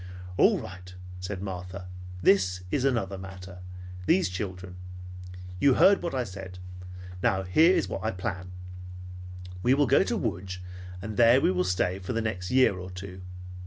"All 0.35 0.57
right," 0.59 0.95
said 1.19 1.43
Martha. 1.43 1.85
"This 2.23 2.63
is 2.71 2.85
another 2.85 3.19
matter; 3.19 3.59
these 4.07 4.29
children. 4.29 4.77
You 5.59 5.75
heard 5.75 6.01
what 6.01 6.15
I 6.15 6.23
said. 6.23 6.57
Now 7.21 7.43
here 7.43 7.75
is 7.75 7.87
what 7.87 8.03
I 8.03 8.09
plan. 8.09 8.51
We 9.61 9.75
will 9.75 9.85
go 9.85 10.01
to 10.01 10.17
Lodz 10.17 10.57
and 11.03 11.17
there 11.17 11.39
we 11.39 11.51
will 11.51 11.63
stay 11.63 11.99
for 11.99 12.13
the 12.13 12.19
next 12.23 12.49
year 12.49 12.79
or 12.79 12.89
two. 12.89 13.21